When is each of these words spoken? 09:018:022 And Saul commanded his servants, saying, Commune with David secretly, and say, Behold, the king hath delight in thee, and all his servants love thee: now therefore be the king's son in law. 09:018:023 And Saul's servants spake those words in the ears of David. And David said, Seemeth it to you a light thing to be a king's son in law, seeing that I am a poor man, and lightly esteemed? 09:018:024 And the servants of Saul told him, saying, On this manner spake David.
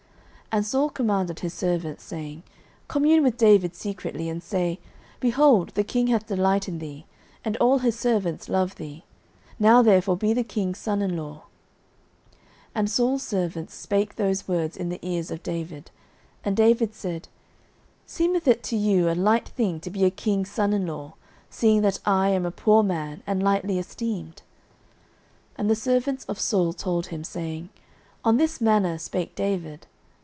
09:018:022 0.51 0.57
And 0.59 0.65
Saul 0.67 0.89
commanded 0.89 1.39
his 1.39 1.53
servants, 1.53 2.03
saying, 2.03 2.43
Commune 2.89 3.23
with 3.23 3.37
David 3.37 3.73
secretly, 3.73 4.27
and 4.27 4.43
say, 4.43 4.81
Behold, 5.21 5.69
the 5.75 5.83
king 5.85 6.07
hath 6.07 6.25
delight 6.27 6.67
in 6.67 6.79
thee, 6.79 7.05
and 7.45 7.55
all 7.61 7.79
his 7.79 7.97
servants 7.97 8.49
love 8.49 8.75
thee: 8.75 9.05
now 9.59 9.81
therefore 9.81 10.17
be 10.17 10.33
the 10.33 10.43
king's 10.43 10.77
son 10.77 11.01
in 11.01 11.15
law. 11.15 11.43
09:018:023 12.75 12.75
And 12.75 12.89
Saul's 12.89 13.23
servants 13.23 13.73
spake 13.75 14.15
those 14.15 14.45
words 14.49 14.75
in 14.75 14.89
the 14.89 14.99
ears 15.01 15.31
of 15.31 15.41
David. 15.41 15.89
And 16.43 16.57
David 16.57 16.93
said, 16.93 17.29
Seemeth 18.05 18.45
it 18.45 18.61
to 18.63 18.75
you 18.75 19.09
a 19.09 19.15
light 19.15 19.47
thing 19.47 19.79
to 19.79 19.89
be 19.89 20.03
a 20.03 20.11
king's 20.11 20.51
son 20.51 20.73
in 20.73 20.85
law, 20.85 21.13
seeing 21.49 21.79
that 21.83 22.01
I 22.05 22.27
am 22.27 22.45
a 22.45 22.51
poor 22.51 22.83
man, 22.83 23.23
and 23.25 23.41
lightly 23.41 23.79
esteemed? 23.79 24.41
09:018:024 25.57 25.59
And 25.59 25.69
the 25.69 25.75
servants 25.77 26.25
of 26.25 26.41
Saul 26.41 26.73
told 26.73 27.05
him, 27.07 27.23
saying, 27.23 27.69
On 28.25 28.35
this 28.35 28.59
manner 28.59 28.97
spake 28.97 29.33
David. 29.33 29.87